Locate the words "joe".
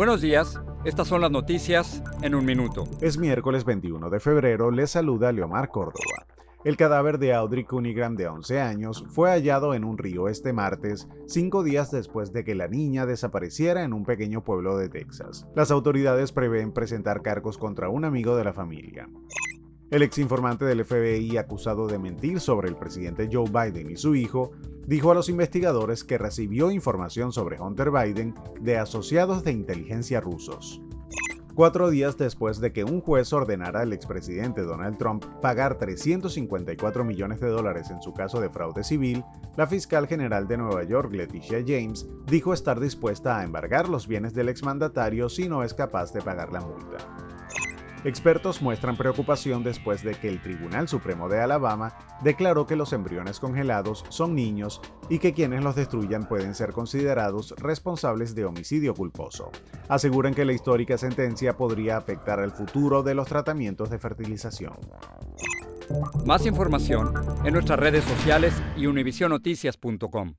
23.30-23.50